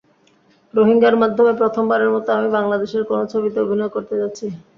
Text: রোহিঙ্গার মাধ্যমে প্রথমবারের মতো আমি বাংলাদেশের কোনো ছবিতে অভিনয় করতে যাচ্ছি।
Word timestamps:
রোহিঙ্গার 0.73 1.15
মাধ্যমে 1.21 1.51
প্রথমবারের 1.61 2.13
মতো 2.15 2.29
আমি 2.37 2.49
বাংলাদেশের 2.57 3.03
কোনো 3.09 3.23
ছবিতে 3.31 3.57
অভিনয় 3.61 3.91
করতে 3.95 4.13
যাচ্ছি। 4.21 4.45